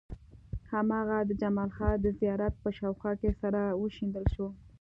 هماغه 0.71 1.17
د 1.25 1.31
جمال 1.41 1.69
خان 1.77 1.93
د 2.01 2.07
زيارت 2.19 2.53
په 2.63 2.69
شاوخوا 2.77 3.11
کې 3.21 3.29
سره 3.41 3.61
وشيندل 3.81 4.25
شو. 4.33 4.47